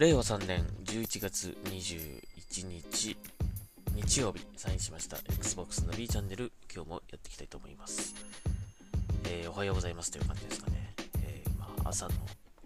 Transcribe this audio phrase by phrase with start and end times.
[0.00, 3.18] 令和3年11月21日、
[3.94, 8.14] 日曜日、サインしました Xbox の B チャンネル、今日もやっていきたいと思います。
[9.26, 10.94] えー、おはようございますという感じですかね。
[11.22, 12.12] えー、まあ、朝の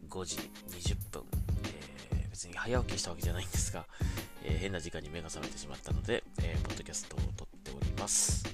[0.08, 0.36] 5時
[0.68, 1.24] 20分、
[2.12, 3.84] えー、別に早起きしたわけじゃないんですが、
[4.44, 8.44] え変な時間に目が覚めてしまったので、えポッドキャストを撮っております。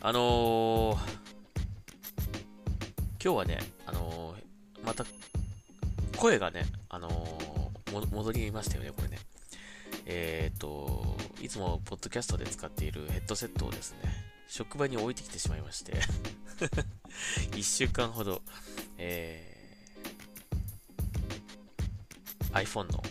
[0.00, 0.98] あの
[3.22, 4.34] 今日はね、あの
[4.84, 5.04] また
[6.16, 9.18] 声がね、あのー、戻りましたよね、これね。
[10.06, 15.92] えっ、と、いつもポッドキャストで使っているヘッドセットをですね、職場に置いてきてしまいまして
[17.52, 18.42] 1週間ほど、
[18.96, 23.02] えー、iPhone の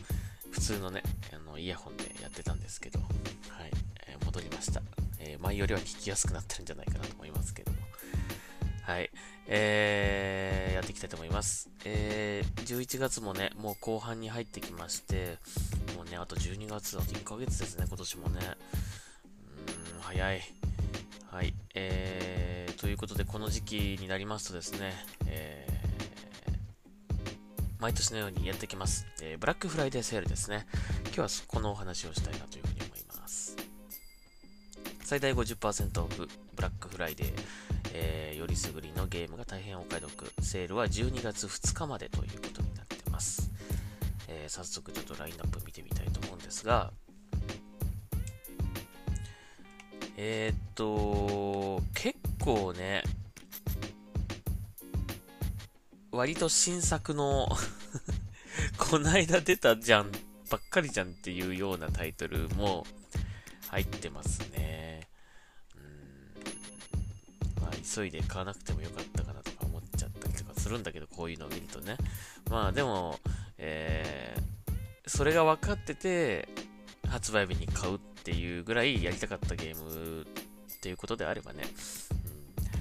[0.52, 1.04] 普通のね、
[1.34, 3.72] あのイヤホンでやってたんですけど、はい、
[4.08, 4.82] えー、戻りました。
[5.20, 7.85] えー、前よりは聞きやすくなってるんじゃないかなと思いますけども。
[9.48, 11.70] えー、やっていきたいと思います。
[11.86, 15.38] えー、11月もね、もう後半に入ってきまして、
[15.96, 18.40] もうね、あと12月、あと1ヶ月ですね、今年もね。
[19.68, 20.42] うーん、早い。
[21.32, 21.54] はい。
[21.76, 24.94] えー、ということで、この時期になりますとですね、
[25.28, 29.06] えー、毎年のようにやってきます。
[29.22, 30.66] えー、ブラックフライデーセールですね。
[31.16, 33.56] 今日はこのお話をしたいなというふうに思います。
[35.04, 37.85] 最大50%オフ、ブラックフライデー。
[37.94, 40.32] えー、よりすぐりのゲームが大変お買い得。
[40.42, 43.52] セールは12月2日までということになってます。
[44.28, 46.92] えー、早速ちょっとラインナップ見てみたいと思うんですが、
[50.18, 53.04] えー、っと、結構ね、
[56.12, 57.50] 割と新作の
[58.78, 60.12] こないだ出たじゃん、
[60.50, 62.86] ばっかりじゃんっていうようなタイトルも
[63.70, 64.65] 入ってますね。
[67.96, 71.98] 急いで買わなくてもよかったかなとか思っちゃったりとかするんだけど、こういうのを見るとね。
[72.50, 73.20] まあでも、
[73.58, 76.50] えー、それが分かってて、
[77.08, 80.26] 発売日に買うっていうぐらいやりたかったゲームっ
[80.82, 81.64] ていうことであればね、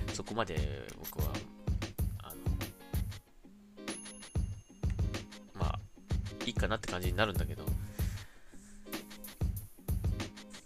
[0.08, 1.32] うん、そこまで僕は、
[2.22, 2.34] あの、
[5.54, 5.78] まあ、
[6.44, 7.64] いいかなって感じになるんだけど、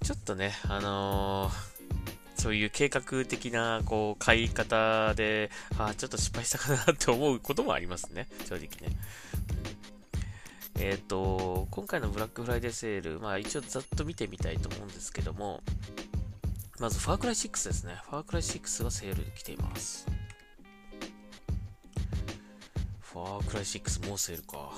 [0.03, 1.68] ちょっとね、あのー
[2.39, 8.29] そういう計画的な、こう、買い方で、あちょっと失敗したかなって思うこともありますね。
[8.49, 8.97] 正直ね。
[10.81, 15.61] えっ、ー、と、今回のブラックフライデーセール、まあ一応ざっと見てみたいと思うんですけども、
[16.79, 18.01] まず、ファークライ6ですね。
[18.09, 20.07] ファークライ6がセールで来ています。
[23.01, 24.71] ファークライ6もうセールか。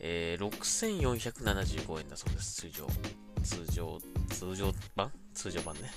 [0.00, 2.62] えー、6475円だそうです。
[2.62, 2.86] 通常。
[3.44, 4.00] 通常、
[4.30, 5.12] 通常版？
[5.32, 5.92] 通常版ね。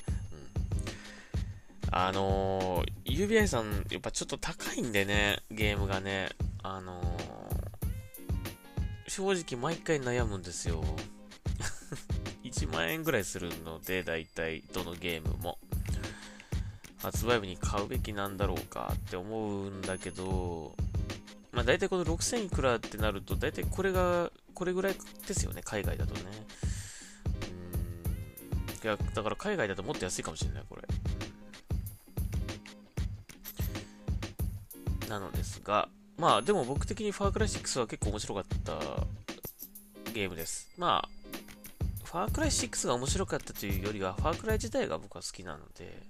[1.97, 6.27] あのー、UBI さん、やっぱちょっと高いんでね、ゲームがね。
[6.61, 10.83] あのー、正直毎回悩むんですよ。
[12.43, 15.57] 1万円ぐらいするので、だいたいどのゲームも。
[17.01, 20.75] 発売日に買うべきなんだろうかって思うんだけど、
[21.53, 26.21] まあ大体この6000いくらってなると、大体これが、これぐらいですよね、海外だとね。
[28.81, 28.83] うん。
[28.83, 30.81] いや、だから海外だともっと安いかもしれない、これ。
[35.09, 38.79] なのですが、まあでも僕的にファークライ6は結構面白かった
[40.13, 40.69] ゲームです。
[40.77, 41.09] まあ、
[42.05, 46.01] ファークライ6が面白かったというよりは、ファークライ自体が僕は好きなので、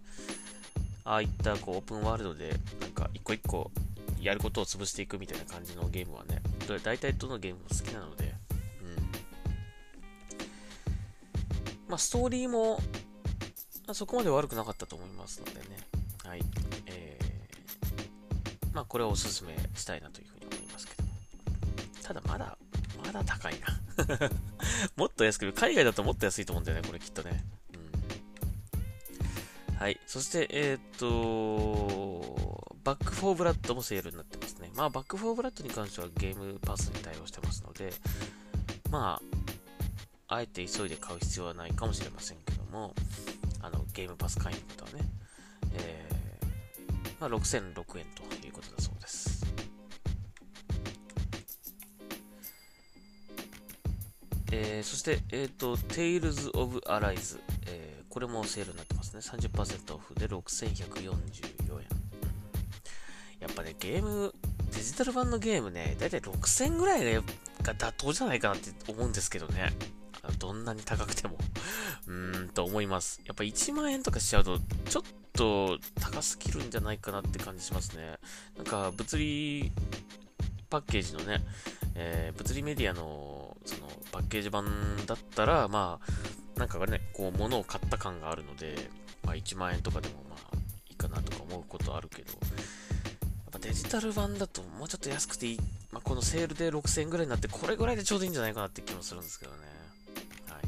[1.03, 3.71] ああいったこうオープンワールドで、なんか一個一個
[4.21, 6.41] やることを潰していくみたいな感じのゲームはね、
[6.83, 8.31] 大体どのゲームも好きなので、うん。
[11.89, 12.79] まあ、ストーリーも、
[13.93, 15.77] そこまで悪くなかったと思いますのでね。
[16.23, 16.41] はい。
[16.85, 17.14] えー
[18.75, 21.09] まあ、これをおすすめしたいなというふうに思いますけども。
[22.03, 22.57] ただ、まだ、
[23.05, 24.29] まだ高いな
[24.97, 27.45] もっと安く、海外だともっと安いと思うんだよね、これきっとね。
[29.71, 29.75] うん。
[29.77, 29.97] はい。
[30.05, 34.69] そして、えー、っと、バックフォーブラッドもセールになってますね。
[34.75, 37.93] まあ、バックフォーブラッドに関してはゲームパスに対応してますので、
[38.91, 39.21] ま
[40.27, 42.93] あ、あえて急いで買う必要はないかもしれませんけども、
[43.61, 45.09] あの、ゲームパス会員の方はね、
[45.75, 46.14] えー、
[47.19, 49.45] まあ、6006円ということだそうです。
[54.51, 59.19] えー、そして、えっ、ー、と、Tales of Arise、えー、これもセールになってますね。
[59.21, 61.87] 30%オフで6144円。
[63.39, 64.33] やっぱね、ゲーム、
[64.71, 67.21] デジタル版のゲームね、だいたい6000ぐらいが
[67.63, 69.73] 妥当じゃないかなって思うんですけどね。
[70.39, 71.37] どんなに高くても
[72.07, 73.21] うーん、と思います。
[73.25, 74.59] やっぱ1万円とかしちゃうと、
[74.89, 75.03] ちょっ
[75.35, 78.17] と高すぎるんじゃないかなって感じしますね。
[78.57, 79.71] なんか、物理
[80.69, 81.43] パッケージのね、
[81.95, 84.65] えー、物理メディアの、その、パッケージ版
[85.05, 88.89] だったら、まあ、なんかね、こう、物を買った感があるので、
[89.23, 90.57] まあ、1万円とかでも、まあ、
[90.89, 92.39] いいかなとか思うことあるけど、やっ
[93.51, 95.59] ぱデジタル版だともうちょっと安くていい、
[95.91, 99.57] まあ、このセールで6000円ぐらいになって、これぐらいでちょうどいいんじゃないかなって気もするんですけどね。
[100.47, 100.61] はい。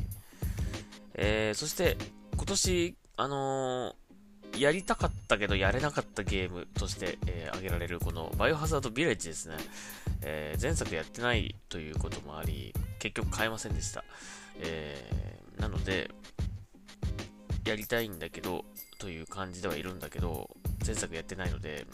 [1.16, 1.98] えー、そして、
[2.36, 4.07] 今年、あのー
[4.60, 9.58] やりたかったけどやれなかったゲームとして、えー、挙げられるこのバイオハザードビレッジですね。
[10.22, 14.04] えー、前作やってないということもあり、結局買えませんでした。
[14.60, 16.10] えー、なので、
[17.66, 18.66] やりたいんだけど、
[18.98, 20.50] という感じではいるんだけど、
[20.86, 21.86] 前作やってないので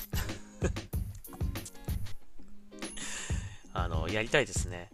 [3.73, 4.89] あの、やりたいですね。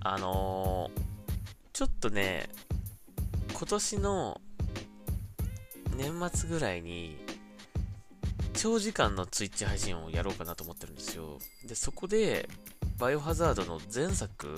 [0.00, 1.02] あのー、
[1.72, 2.48] ちょっとね、
[3.52, 4.40] 今年の
[5.98, 7.18] 年末ぐらいに、
[8.54, 11.38] 長時間のツイッチ配信をやろうかなと思ってるんですよ。
[11.66, 12.48] で、そこで、
[12.98, 14.56] バイオハザードの前作、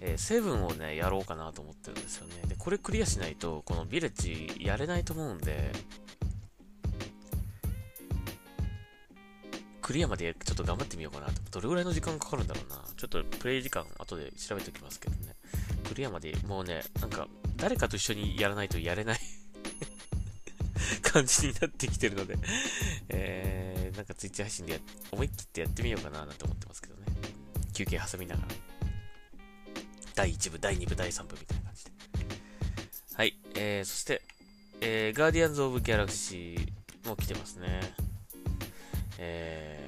[0.00, 2.34] えー、セブンをね、やろうかなと思ってるんですよね。
[2.46, 5.72] で、これクリアしないと、このビレッジやれないと思うんで、
[9.82, 11.32] クリアまでちょっと頑張ってみようかなと。
[11.50, 12.80] どれぐらいの時間かかるんだろうな。
[12.96, 15.34] ちょっとプレイ時間後で調べておきますけどね。
[15.88, 19.18] クリアまでもうね、なんか誰かと一緒にやらないとやれない
[21.14, 22.36] 感じになってきてるので
[23.08, 24.80] えー、なんかツイッチ配信で
[25.12, 27.02] 思い切ってやってみようかななんて思ってますけどね。
[27.72, 28.48] 休憩挟みながら。
[30.16, 31.90] 第1部、第2部、第3部みたいな感じで。
[33.14, 33.36] はい。
[33.54, 34.22] えー、そして、
[34.80, 37.80] えー、ガーディアンズ・オブ・ギャラクシーも来てますね。
[39.18, 39.86] え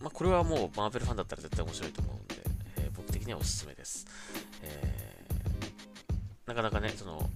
[0.00, 2.34] ー、まあ、これはもうマーベルファンだったら絶対面白いと思うんで、
[2.78, 4.06] えー、僕的にはおすすめです。
[4.62, 7.28] えー、なかなかね、その、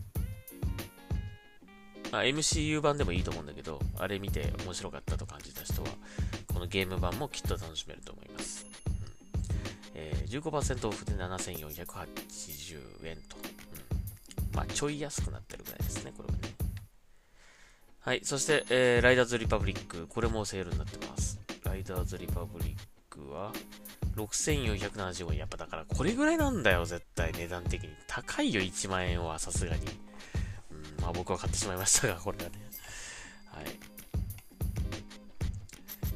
[2.11, 5.89] まあ、MCU 版でもいいと思うんだけど、あれ見て面白かったと感じた人は、
[6.53, 8.65] このゲーム版もきっと楽しめると思います。
[8.65, 8.71] うん
[9.95, 14.57] えー、15%オフで7480円と、うん。
[14.57, 16.55] まあ、ちょい安くなってるぐらいですね、これはね。
[18.01, 20.07] はい、そして、えー、ライダーズリパブリック。
[20.07, 21.39] これもセールになってます。
[21.65, 22.77] ライダーズリパブリッ
[23.11, 23.53] クは、
[24.17, 25.39] 6475円。
[25.39, 27.91] やっぱだから、これぐらいなんだよ、絶対、値段的に。
[28.07, 29.83] 高いよ、1万円は、さすがに。
[31.11, 32.51] あ僕は買ってしまいましたが、これがね。
[33.47, 33.67] はい。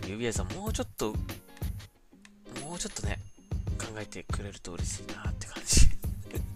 [0.09, 1.13] UBA さん、もうちょっと、
[2.61, 3.19] もうちょっとね、
[3.79, 5.87] 考えてくれると嬉しいなって感じ。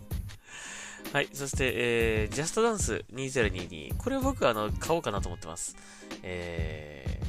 [1.13, 1.29] はい。
[1.33, 3.97] そして、えー、ジャストダンス2022。
[3.97, 5.77] これを僕、あの、買おうかなと思ってます。
[6.23, 7.21] え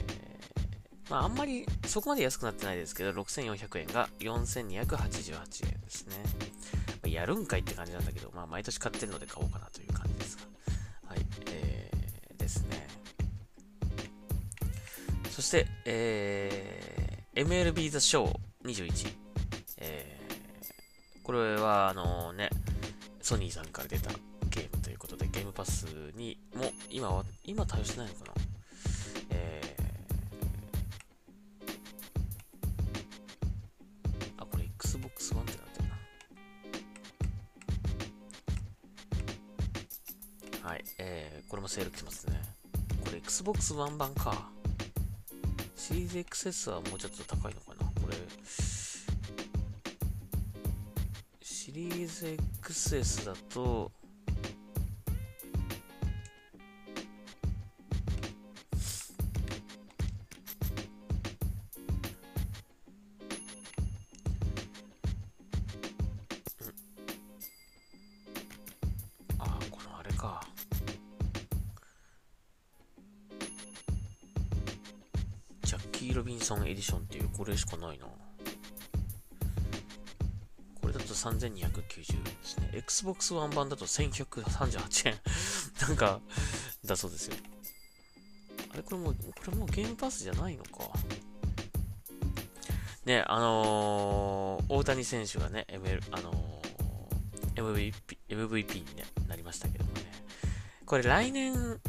[1.07, 6.17] ー、まあ、あんまり、そこまで安くなってないですけど、6400円が4288円ですね。
[7.09, 10.43] やるんかいって感じなんだけど、まあ、毎年買ってるので買おうかなという感じですが。
[12.49, 12.87] ですね。
[15.29, 18.35] そして、えー、MLB The Show
[18.65, 19.15] 21。
[19.77, 22.49] えー、これは、あのね、
[23.21, 24.09] ソニーさんから出た
[24.49, 25.85] ゲームということで、ゲームパス
[26.15, 28.33] にも、今は、今対応してないのかな
[29.29, 35.69] えー、あ、これ Xbox One ってな
[40.69, 40.83] はい。
[40.99, 42.38] えー、これもセール来てますね。
[43.19, 44.49] Xbox One 版か。
[45.75, 48.15] シリーズ XS はもうちょっと高いのかなこれ、
[51.41, 53.91] シリーズ XS だと、
[77.49, 78.05] れしかないな。
[80.81, 82.71] これだと3290円ですね。
[82.73, 85.15] Xbox One 版だと1138円
[85.87, 86.21] なんか、
[86.85, 87.35] だそうですよ。
[88.73, 90.89] あれこれもう、これもうゲームパスじゃないのか。
[93.05, 100.11] ね、あのー、大谷選手がね、ML、あのー、MVP、MVP に、ね、なりましたけどもね。
[100.85, 101.79] これ来年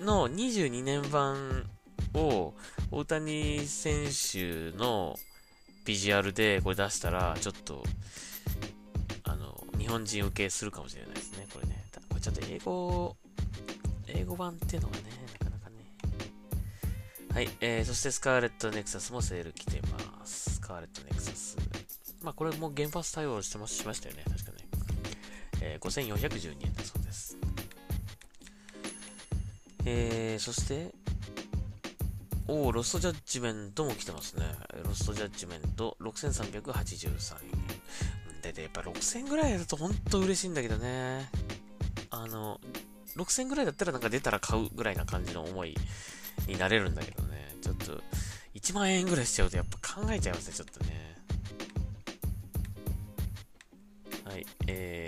[0.00, 1.68] の22年版
[2.14, 2.54] を
[2.90, 5.16] 大谷選手の
[5.84, 7.82] ビジュアルでこれ出したら、ちょっと、
[9.24, 11.84] あの、日本人受けするかもしれないですね、これね。
[12.08, 13.16] これちょっと英語、
[14.06, 15.02] 英語版っていうのがね、
[15.40, 15.76] なかなかね。
[17.32, 20.54] はい、えー、そしてスカーレットネクサスもセール来てます。
[20.54, 21.56] スカーレットネクサス。
[22.22, 24.58] まあ、これも原発対応してま、しましたよね、確かね。
[25.62, 27.36] えー、5412円だそうです。
[29.84, 30.92] えー、そして、
[32.48, 34.46] おお、ロストジャッジメントも来てますね。
[34.82, 38.40] ロストジャッジメント6383円。
[38.40, 41.30] で、で、やっぱ6000ぐらいだと本当嬉しいんだけどね。
[42.10, 42.58] あの、
[43.16, 45.76] 6000ぐらいだったらなんか出たら買うぐらいな感じの思い
[46.46, 47.54] になれるんだけどね。
[47.60, 48.02] ちょっと、
[48.54, 51.16] 1万円ぐらいしちゃうとやっぱ考えちゃいますね、ちょっとね。
[54.24, 55.07] はい、え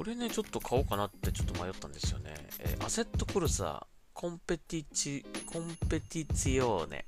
[0.00, 2.32] これね、ちょっと買おうかなってちょっと迷ったんですよね。
[2.60, 7.04] えー、アセットコルサコンペティチ、コンペティツィオーネ。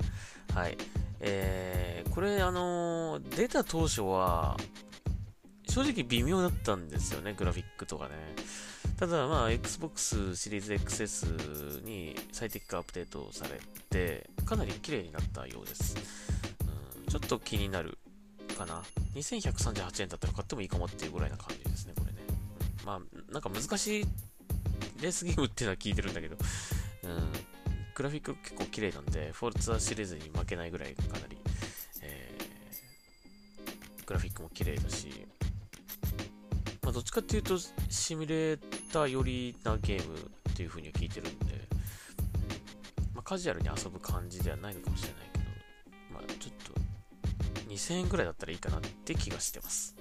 [0.54, 0.76] はい。
[1.20, 4.58] えー、これ、あのー、出た当初は、
[5.66, 8.14] 正直微妙だったんですよね、グラフィックとかね。
[8.98, 13.58] ただ、まあ、Xbox シリーズ XS に最適化アップデートされ
[13.88, 15.96] て、かなり綺麗になったようです。
[16.98, 17.96] うん、ちょっと気になる
[18.52, 18.82] かな。
[19.14, 21.61] 2138円だったら買ってもいいかもっていうぐらいな感じ、
[22.84, 24.04] まあ、なんか難しい
[25.00, 26.36] レースゲームっていうのは聞いてるんだけど、
[27.04, 27.32] うん、
[27.94, 31.36] グラフィック結構綺麗なんで、フォルツァシリーズに負けないぐらいかなり、
[32.02, 35.26] えー、グラフィックも綺麗だし、
[36.82, 37.58] まあ、どっちかっていうと、
[37.90, 38.58] シミュレー
[38.92, 40.18] ター寄りなゲーム
[40.50, 41.68] っていう風には聞いてるんで、
[43.14, 45.44] まあ、カジュアルに遊ぶ感じではないのかもしれないけど、
[46.14, 46.80] まあ、ちょっと、
[47.68, 49.96] 2000円ぐらいだったらいいかなって気がしてます。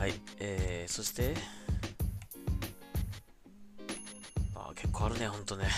[0.00, 1.34] はい、えー、そして、
[4.54, 5.68] あ結構あるね、ほんとね。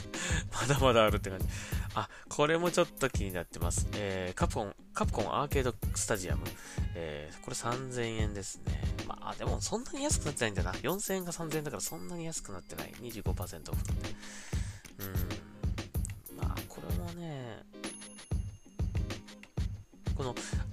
[0.52, 1.46] まだまだあるって感じ。
[1.94, 3.88] あ、これもちょっと気になってます。
[3.94, 6.46] えー、カプコン、カプコンアーケードスタジアム。
[6.94, 8.78] えー、これ3000円ですね。
[9.08, 10.72] まあ、でもそんなに安くなってないんだな。
[10.72, 12.92] 4000円が3000円だからそんなに安くなってない。
[13.00, 13.22] 25%
[13.72, 14.14] オフなんで。
[14.98, 15.41] うん。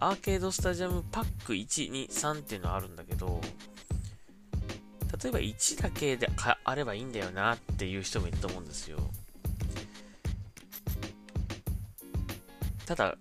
[0.02, 3.42] アーケードスタジアムパック1、2、3っていうのはあるんだけど、
[5.22, 6.30] 例えば1だけで
[6.64, 8.98] あればいいんだよなっていう人もいると思うんですよ。
[12.86, 13.18] ただ、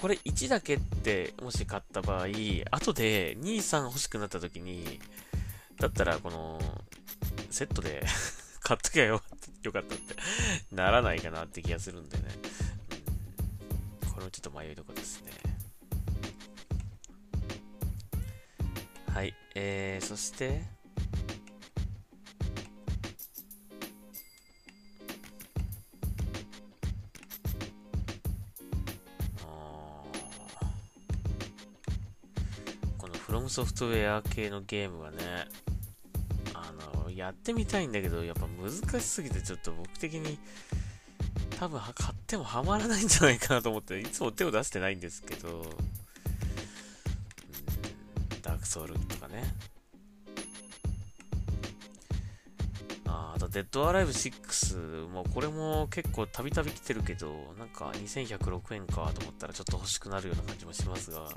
[0.00, 2.26] これ1だけってもし買った場合、
[2.70, 5.00] 後で2、3欲しくなった時に、
[5.78, 6.58] だったらこの、
[7.50, 8.02] セットで
[8.60, 9.22] 買っときゃよ
[9.62, 10.16] よかったって
[10.72, 12.24] ならないかなって気がするんでね。
[14.12, 15.53] これもちょっと迷いどこですね。
[19.56, 20.62] えー、そして、
[32.98, 35.18] このフロムソフトウェア系のゲームはね、
[36.52, 36.72] あ
[37.04, 40.36] の、やってみたいんだけど、やっぱ難しすぎてちょっと僕的に
[41.60, 45.64] 多分買ってもハマらないんじゃないかなと思って、いつも手を出してないんですけど、
[48.64, 49.44] クソウルとかね。
[53.06, 61.28] ああと、デッドアライブ6もこれも結構たびたび来てるけど、なんか2106円かと思ったらちょっと欲しくなるような感じもしますが、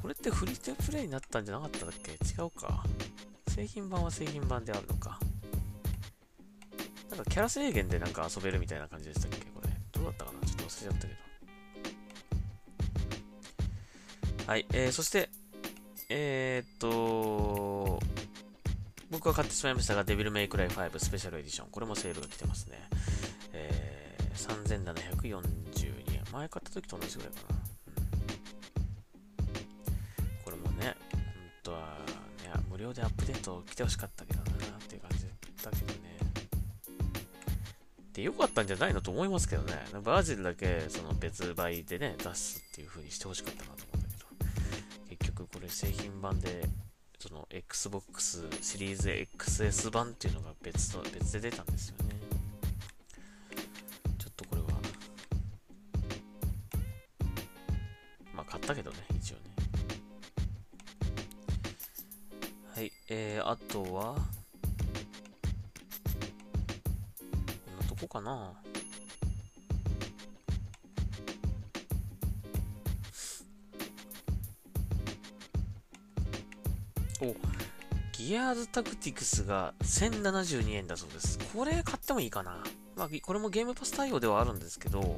[0.00, 2.12] これってフリーテプレイになったんじゃなかったっけ？
[2.12, 2.82] 違うか。
[3.48, 5.20] 製品版は製品版であるのか。
[7.10, 9.36] なんかキャラ制限でなんか遊べるみたいな感じでしたっけ？
[9.54, 9.68] これ。
[9.92, 10.40] どうだったかな？
[10.48, 11.31] ちょっと忘れちゃったけど。
[14.46, 15.30] はい、えー、そして、
[16.08, 18.00] えー、っと、
[19.08, 21.68] 僕は買ってしまいましたが、デビルメイクライフ5スペシャルエディション。
[21.70, 22.78] これもセールが来てますね。
[23.52, 26.24] えー、3742円。
[26.32, 27.60] 前買った時と同じぐらいかな。
[30.44, 31.22] これもね、本
[31.62, 34.54] 当は、ね、無料でアップデート来てほしかったけどなっ
[34.88, 35.24] ていう感じ
[35.62, 36.18] だけどね。
[38.12, 39.74] で、良かったんじゃないのと思いますけどね。
[40.02, 43.91] バージルだけその別売でね、出すっていう風にしてほしかったなと
[45.72, 46.68] 製品版で、
[47.18, 52.01] その Xbox シリーズ XS 版っていうのが別と別で出たんですよね。
[78.72, 81.38] タクティクスが1072円だそうです。
[81.54, 82.64] これ買ってもいいかな。
[82.96, 85.14] まあ、これもゲームパス対応ではあるんですけど、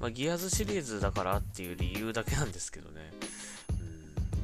[0.00, 3.12] まあ、ギアーズシリーズだからっていう理由だけなんですけどね。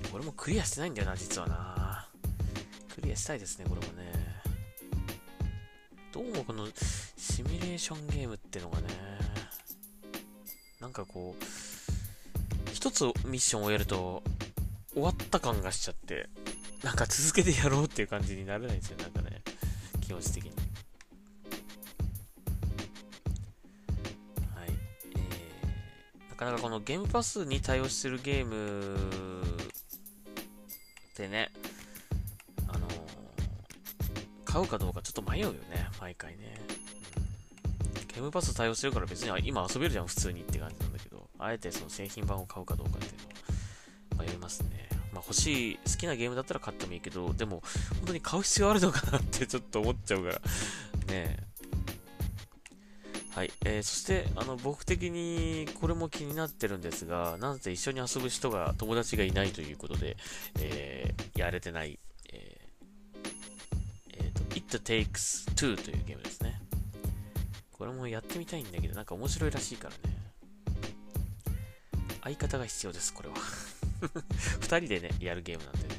[0.04, 2.09] うん、これもクリアしてないんだよな、実はな。
[2.94, 4.12] クリアしたいですね、これもね。
[6.12, 6.68] どうもこの
[7.16, 8.88] シミュレーションゲームってのがね、
[10.78, 11.44] なんかこう、
[12.71, 14.23] 一つミッションをやると、
[14.92, 16.28] 終わった感がしちゃって、
[16.83, 19.43] なんか続けてやろうっていう感じにならないんですよ、なんかね、
[20.01, 20.51] 気持ち的に。
[20.51, 20.57] は
[24.67, 24.71] い。
[25.15, 28.99] えー、なかなかこのゲームパスに対応してるゲームっ
[31.15, 31.53] てね、
[32.67, 32.93] あのー、
[34.45, 36.61] 買うかどうかちょっと迷うよね、毎回ね。
[38.09, 43.12] ゲームパス対応してるから別に今遊べるじゃん、普通にって感じなんだけど、あえてその製品版を買うかどうかっていう
[44.17, 44.89] のを迷いますね。
[45.12, 47.62] まあ欲しい、好きなゲームだったら買ってもいいけど、でも
[47.99, 50.40] 本当に買う必要あるのかなってちょっと思っちゃうから、
[51.09, 51.52] ね
[53.35, 53.52] はい。
[53.64, 60.19] えー、そして、あの、僕的にこれも気になってるんですが、なぜ一緒に遊ぶ人が、友達がいないということで、
[60.61, 61.99] えー、やれてない、
[62.31, 66.61] えー、えー、と、It Takes Two というゲームですね。
[67.73, 70.16] これもやってみたいんだけど、なんか面白いらしいからね。
[72.23, 73.35] 相方が必要です、これは。
[74.61, 75.94] 二人でね、やるゲームなんでね。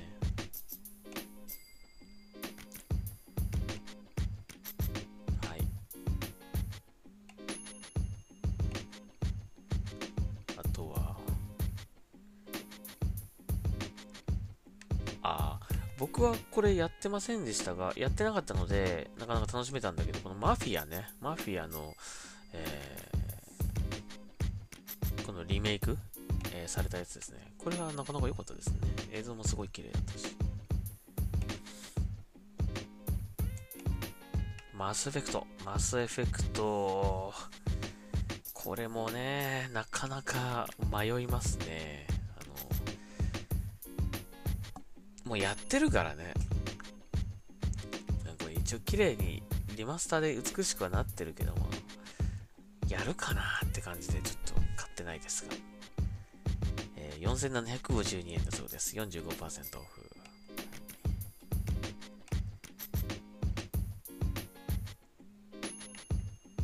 [5.47, 5.61] はい。
[10.57, 11.17] あとは、
[15.21, 15.67] ああ、
[15.97, 21.95] 僕はこれやってませんでしたが、やってなかったので、なかなか楽しめたんだけど、このマフィアね、マフィアの、
[22.51, 27.53] えー、このリメイクー、されたやつですね。
[27.57, 28.77] これはなかなか良かったですね。
[29.11, 30.35] 映像もすごい綺麗だったし。
[34.73, 35.47] マスエフェクト。
[35.65, 37.33] マスエフェクト。
[38.53, 42.07] これもね、なかなか迷いますね。
[42.41, 42.43] あ
[45.25, 46.33] の、もうやってるからね。
[48.39, 49.43] これ一応綺麗に
[49.75, 51.69] リマスターで美しくはなってるけども、
[52.87, 55.53] やるかなって感じでちょっと買ってないですが。
[57.23, 58.95] 4752円だそうです。
[58.97, 60.09] 45%オフ。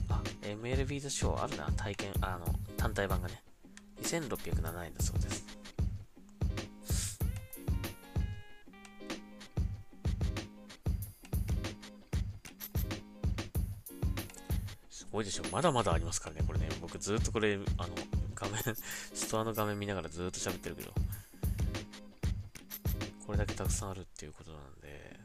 [0.10, 3.42] あ、MLB ズショーあるな、体験、あの、単体版がね。
[4.04, 5.46] 2607円だそうです。
[14.90, 15.44] すごいでしょ。
[15.52, 16.68] まだまだありますからね、これね。
[16.82, 17.94] 僕ずっとこれ、あの、
[18.40, 18.76] 画面、
[19.14, 20.94] ストアの画面見ながらずっと喋ってるけど、
[23.26, 25.20] これだけたくさんあるっていうことなんで、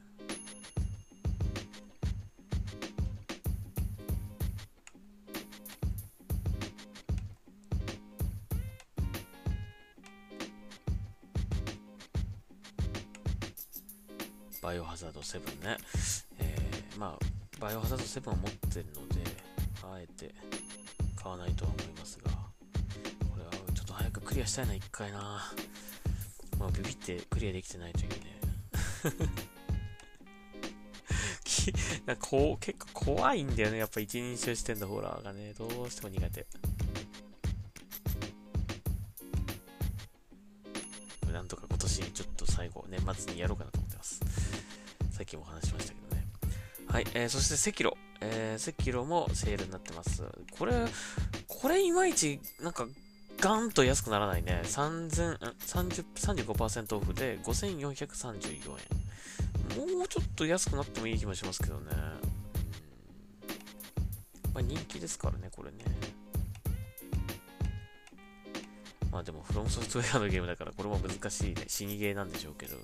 [14.65, 15.77] バイオハザード7ね。
[16.39, 19.21] えー、まあ、バイオハザード7を持ってるので、
[19.83, 20.35] あえて
[21.15, 22.44] 買わないとは思いますが、
[24.35, 25.21] クリアしたいな、一回な。
[26.59, 28.17] まあ、ビビってクリアできてないというね。
[32.05, 33.79] なこう結構怖いんだよね。
[33.79, 36.47] やっぱ一人称視点のホラーがね、どうしても苦手。
[41.33, 44.19] なんとか今年ちょっと最後、年末にやろうかなと思ってます。
[45.13, 46.27] さっきも話しましたけどね。
[46.89, 47.97] はい、えー、そして赤色。
[48.21, 50.25] えー、赤色もセールになってます。
[50.59, 50.73] これ、
[51.47, 52.89] これいまいち、なんか
[53.45, 54.63] ガンと安くならないね。
[54.65, 56.05] 3000、30、
[56.47, 58.71] 35%オフで5434
[59.77, 59.99] 円。
[59.99, 61.91] もうちょっと安くなってもいい気もしますけどね。
[64.55, 65.77] まあ人気ですからね、これね。
[69.13, 71.65] まあでも、フロムソフトウェアのゲームだから、これも難しいね。
[71.69, 72.79] 死にゲーなんでしょうけど。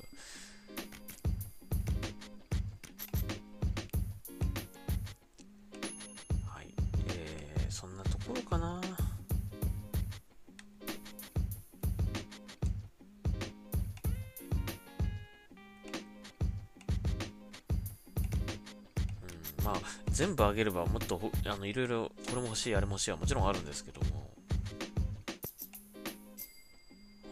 [19.70, 24.30] まあ、全部あげればもっとあのいろいろこれも欲しい、あれも欲しいはもちろんあるんですけども、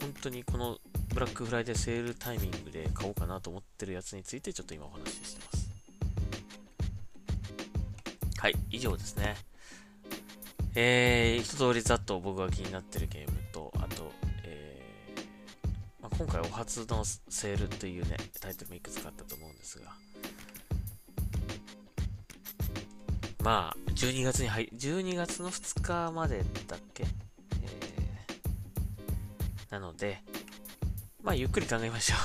[0.00, 0.78] 本当にこの
[1.12, 5.68] ブラックフライデーセールタイミングで買おうかなと思ってるやつについてちょっと今お話ししてます。
[8.38, 9.34] はい、以上ですね。
[10.76, 14.12] えー、一通りざっと僕が気になってるゲームと、あと、
[14.44, 19.92] えーまあ、今回お初のセールというね、タイトルもいくつかあったと思うんですが、
[23.42, 27.04] まあ、12月に入、12月の2日までだっけ？
[27.04, 30.22] えー、なので、
[31.22, 32.18] まあ、ゆっくり考えましょう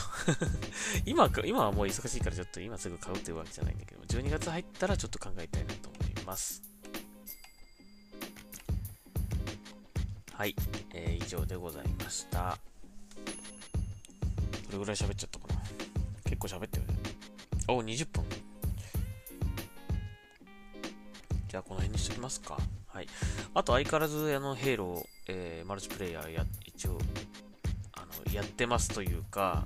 [1.06, 6.62] 今か、今はもう忙しいからちょっと今すぐ買うっていうわけじゃないんだけど、12月入ったらちょっと考えたいなと思います。
[10.34, 10.56] はい、
[10.94, 12.58] えー、以上でございました。
[14.66, 15.62] どれぐらい喋っちゃったかな？
[16.26, 16.94] 結構喋ってるね。
[17.68, 18.26] お、20分。
[21.54, 22.58] じゃあ、この辺にしときますか。
[22.88, 23.08] はい。
[23.54, 26.98] あと、相変わらず、あの、ヘイロー、えー、マルチプレイヤーや、一応、
[27.92, 29.64] あの、やってますというか、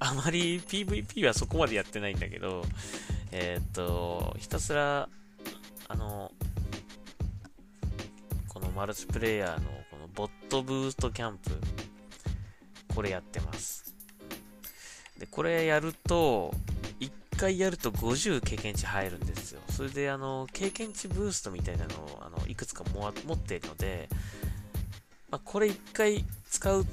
[0.00, 2.64] あまり PVP はそこまでやってないんだけど、
[3.30, 5.08] えー、っと、ひたすら、
[5.86, 6.32] あの、
[8.48, 11.52] このマルチプレイヤーのこのボットブーストキャンプ、
[12.92, 13.94] これやってます。
[15.16, 16.52] で、これやると、
[17.38, 19.60] 回やると50経験値入るんですよ。
[19.70, 24.08] それで、あの、経験値ブーストみたいなのを、あの、いくつかも持っているので、
[25.30, 26.84] まあ、これ1回使う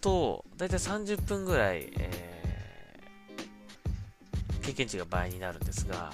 [0.00, 6.12] と、だいたい30分ぐらい、えー、経験値が倍になるんですが、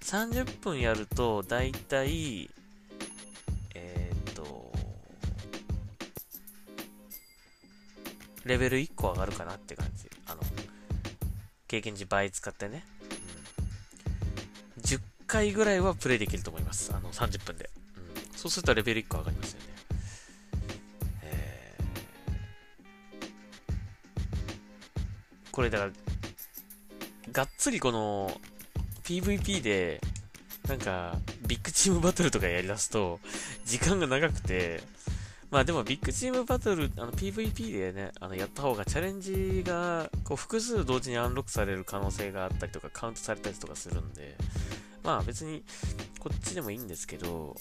[0.00, 2.50] 30分やると、だいたい、
[3.74, 4.72] えー、っと、
[8.44, 10.10] レベル1個上がるかなって感じ。
[10.26, 10.40] あの、
[11.68, 12.84] 経験値倍使ってね。
[15.30, 16.92] 回ぐらいはプレイできると思います。
[16.92, 17.70] あの、30分で。
[17.96, 19.66] うん、そうするとレベル1個上がりますよね。
[21.22, 25.90] えー、これだから、
[27.30, 28.40] がっつりこの
[29.04, 30.00] PVP で、
[30.66, 31.16] なんか、
[31.46, 33.20] ビッグチームバトルとかやりだすと、
[33.64, 34.82] 時間が長くて、
[35.52, 44.36] まあでもビッグチームバトル、あの PVP でね、あのやった方がチャレンジがこう複数同時にアンロックされる可能性があったりとかカウントされたりとかするんで、
[45.02, 45.62] まあ別に
[46.18, 47.56] こっちでもいいんですけど、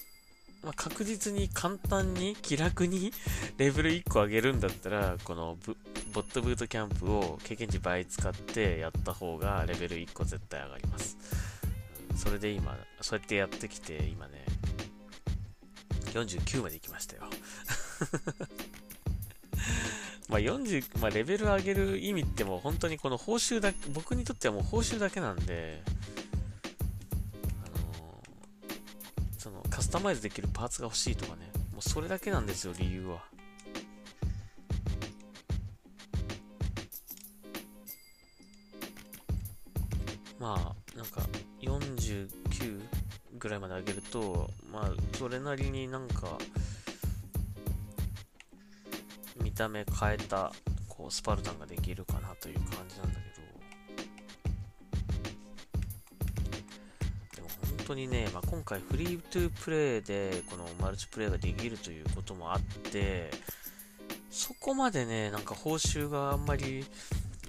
[0.64, 3.14] まあ、確実に簡単に気楽に
[3.58, 5.58] レベル1個上げるんだったら、この
[6.14, 11.18] ボットブートキャンプを経験値倍使ってやった方がレベル1個絶対上がります。
[12.18, 14.44] それで今、そうやってやってきて、今ね、
[16.12, 17.24] 49まで行きましたよ。
[20.28, 25.82] まあ40、まあレベル上げる意味ってもう本当にこの報酬だけ、僕にとってはもう報酬だけなんで、
[29.90, 33.24] スタマイズできるパーツが欲しいとかね、もうそれだけなんですよ、理由は。
[40.40, 41.22] まあ、なんか、
[41.62, 42.82] 49
[43.40, 46.38] ぐらいまで上げると、まあ、それなりになんか、
[49.42, 50.52] 見た目変えた
[50.88, 53.39] こうスパルタンができるかなという感じなんだけど
[57.90, 63.32] 当にね、まあ、今回フリートゥープレイでこのマルチプレイができるということもあって
[64.30, 66.86] そこまでねなんか報酬があんまり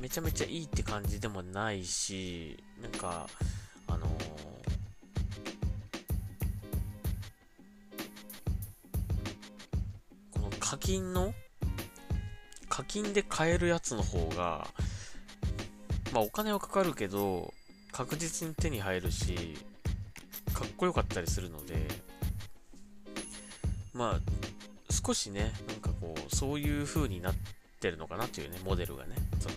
[0.00, 3.28] めちゃめちゃいいって感じでもないしなんか
[3.86, 4.10] あのー
[10.32, 11.34] この課金の
[12.70, 14.66] 課金で買えるやつの方が、
[16.14, 17.52] まあお金はかかるけど、
[17.92, 19.58] 確実に手に入るし、
[20.60, 21.74] かっこよかったりするので、
[23.94, 27.34] まあ、少しね、なんかこう、そういう風になっ
[27.80, 29.56] てるのかなというね、モデルがね、その、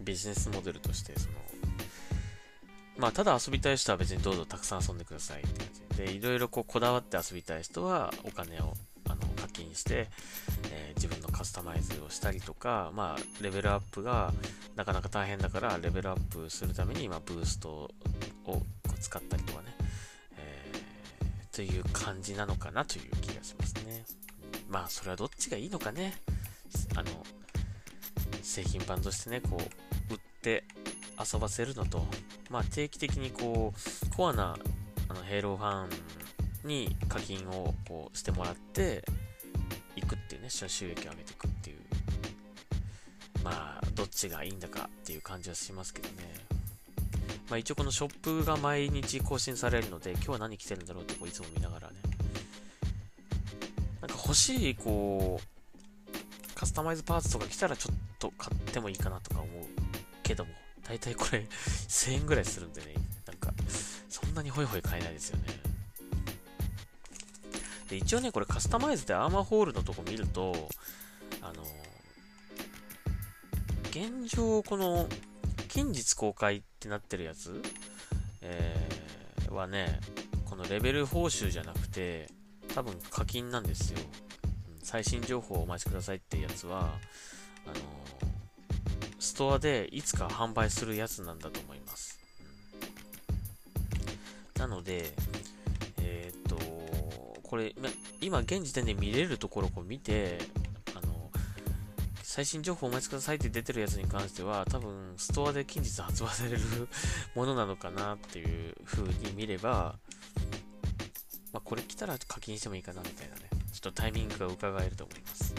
[0.00, 1.34] ビジネスモデルとして、その、
[2.98, 5.96] まあ、ただ遊びたい人は別にどうぞたくさん遊んでくださいって感じ。
[5.96, 8.74] で、いろいろこう、こだわって遊びたい人は、お金を
[9.08, 10.08] あの課金して、
[10.70, 14.32] えー、自分のカスタマイズをしたりとか、まあ、レベルアップが
[14.76, 17.90] なかなか大変だから、レベルアップするために、まあ、ブースト
[18.44, 18.62] を
[19.00, 19.77] 使ったりとかね、
[21.58, 24.04] という感じなのかなという気がしますね。
[24.68, 26.14] まあ、それはどっちがいいのかね。
[26.94, 27.08] あの、
[28.42, 30.62] 製品版としてね、こう、売って
[31.18, 32.06] 遊ばせるのと、
[32.48, 34.56] まあ、定期的にこう、コアな、
[35.08, 39.04] あの、ヘイローファンに課金をこうしてもらって、
[39.96, 41.78] いくっていうね、収益を上げていくっていう。
[43.42, 46.47] まあ、どっちがいいんだかっていう感じはしますけどね。
[47.48, 51.94] まあ一応このショップが毎日更新されるので、今日は何着てるんだろうってこういつも見ながらね。
[54.00, 59.66] なんか欲しい、こう、カスタマイズパーツとか来たらちょっと買ってもいいかなとか思う
[60.22, 60.52] けども、
[60.86, 61.46] だいたいこれ
[61.88, 62.94] 1000円ぐらいするんでね、
[63.26, 63.52] なんか、
[64.08, 65.44] そんなにホイホイ買えないですよね。
[67.88, 70.68] で、一応ね、これカスタマイズでアーマーホールのとこ見ると、
[71.40, 71.64] あの、
[73.90, 75.08] 現状、この、
[75.68, 77.62] 近日公開ってなってるやつ、
[78.40, 80.00] えー、はね、
[80.46, 82.28] このレベル報酬じゃなくて、
[82.74, 83.98] 多分課金なんですよ。
[84.82, 86.80] 最新情報をお待ちくださいってやつは、
[87.66, 87.74] あの
[89.18, 92.18] ストアでいつか販売するやつなんだと思います。
[94.56, 95.12] なので、
[96.00, 96.56] えっ、と、
[97.42, 97.74] これ、
[98.20, 100.38] 今現時点で見れるところを見て、
[102.38, 106.58] 最新情報お待ちくださいって出てるやつに関しては、多分ストアで近日発売される
[107.34, 109.98] ものなのかなっていう風に見れば、
[111.52, 115.52] まあ、これ来たら課金してもいいかなみたいなね、ちょっとタイミングが伺えると思います。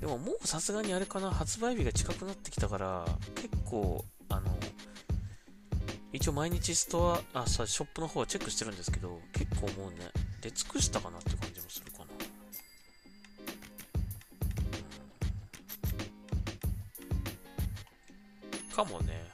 [0.00, 4.58] でももうさすがにあれかな、発売日が近くなってきたから、結構、あの、
[6.14, 11.51] 一応毎日ストア、あ、さ、ショップの方はチェックしてるんですけど、結構もうね、出尽くしたかなって感じ
[18.84, 19.30] かもね。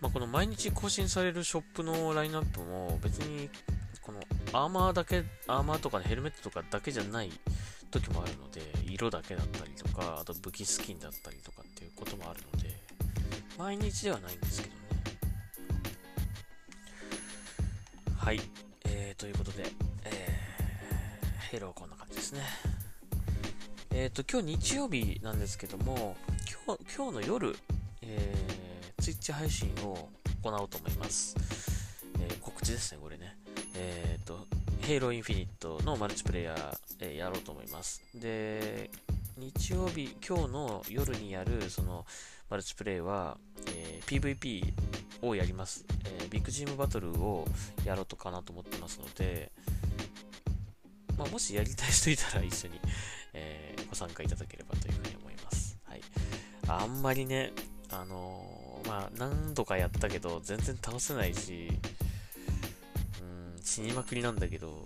[0.00, 3.50] まあ、この毎日更新されるショップのラインナップも別に
[4.00, 4.20] この
[4.52, 7.32] アーマーだけ、アーマーとか、ね、ヘルメットとかだけじゃない
[7.90, 12.68] 時もあるので、色だけだったりとか、あと武器スキンだったりとかっていうこともあるので、
[13.58, 14.80] 毎日ではないんですけどね。
[18.16, 18.40] はい。
[18.84, 19.64] えー、ということで、
[20.04, 22.42] えー、ヘローこんな感じですね。
[24.00, 26.16] えっ、ー、と、今日日曜日なんですけども、
[26.64, 27.56] 今日、今日の夜、
[28.00, 30.08] えー、ツイッチ配信を
[30.40, 31.34] 行おうと思います。
[32.20, 33.36] えー、告知ですね、これね。
[33.74, 34.46] えっ、ー、と、
[34.82, 38.00] ヘイローインフィニットのマルチプレイヤー、えー、やろうと思います。
[38.14, 38.88] で、
[39.36, 42.06] 日曜日、今日の夜にやる、その、
[42.50, 43.36] マルチプレイは、
[43.74, 44.74] えー、PVP
[45.22, 47.48] をやります、えー、ビッグチームバトルを
[47.84, 49.50] やろうとかなと思ってますので、
[51.18, 52.80] まあ、もしやりたい人いたら一緒に、
[53.32, 55.78] えー、ご参加いただければというふうに思います。
[55.84, 56.00] はい。
[56.68, 57.52] あんまりね、
[57.90, 61.68] あのー、まあ、何度かやったけど、全然倒せないし、
[63.22, 64.82] うん死にまくりなんだけど、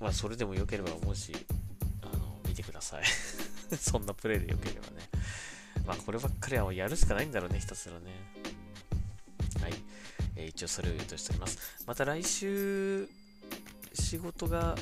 [0.00, 1.32] まあそれでも良ければもし、
[2.02, 3.04] あの、見てください
[3.76, 5.08] そんなプレイで良ければね。
[5.86, 8.06] まあこればっかりはやるしかないんだろうね、ひたすらね。
[9.60, 9.74] はい。
[10.36, 11.58] えー、一応それを予定しております。
[11.86, 13.08] また来週、
[13.94, 14.76] 仕事が、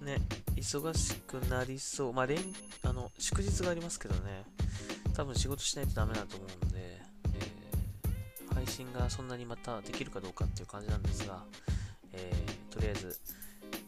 [0.00, 0.18] ね、
[0.62, 2.12] 忙しくなりそう。
[2.12, 2.38] まあ連、
[2.84, 4.44] あの、祝日がありますけどね。
[5.12, 11.42] 多分仕事しないとダメだと思うので、えー、配信がそんなにまたできるかどうかっていう感じなんですが、
[12.12, 13.18] えー、とりあえず、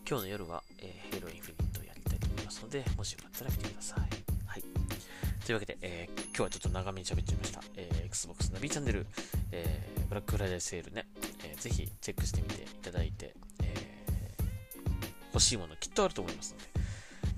[0.06, 4.00] 今日の夜は、えー、ヘイロインフィニットをやりたいと思いますので、もしよかったら見てください。
[4.46, 4.62] はい。
[5.46, 7.62] というわけで、えー、今日はちょっと長めに喋っちゃいました。
[7.76, 9.06] えー、Xbox ナビチャンネル、
[9.52, 11.06] えー、ブラックフライデーセールね、
[11.44, 13.32] えー、ぜひチェックしてみていただいて、
[15.35, 16.64] 欲しいものきっとあると思いますので、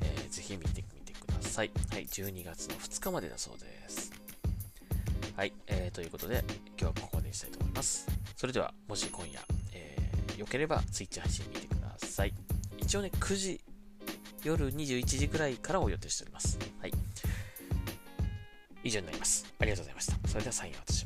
[0.02, 1.70] えー、ぜひ見てみてください。
[1.90, 4.12] はい、12月の2日までだそうです。
[5.34, 6.44] はい、えー、ということで、
[6.78, 8.06] 今日はここまでにしたいと思います。
[8.36, 9.40] それでは、もし今夜、
[10.36, 12.34] よければ Twitch 配信見てください。
[12.78, 13.60] 一応ね、9時、
[14.44, 16.58] 夜21時くらいからを予定しております。
[16.80, 16.92] はい。
[18.84, 19.46] 以上になります。
[19.58, 20.28] ありがとうございました。
[20.28, 21.05] それではサインを渡し